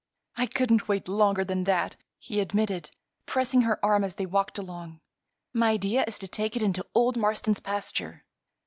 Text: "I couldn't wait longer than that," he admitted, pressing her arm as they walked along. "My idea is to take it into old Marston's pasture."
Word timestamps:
"I 0.35 0.47
couldn't 0.47 0.87
wait 0.87 1.07
longer 1.07 1.45
than 1.45 1.65
that," 1.65 1.95
he 2.17 2.39
admitted, 2.39 2.89
pressing 3.27 3.61
her 3.61 3.77
arm 3.85 4.03
as 4.03 4.15
they 4.15 4.25
walked 4.25 4.57
along. 4.57 4.99
"My 5.53 5.73
idea 5.73 6.03
is 6.07 6.17
to 6.17 6.27
take 6.27 6.55
it 6.55 6.63
into 6.63 6.87
old 6.95 7.17
Marston's 7.17 7.59
pasture." 7.59 8.25